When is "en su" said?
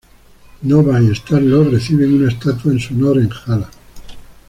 2.71-2.95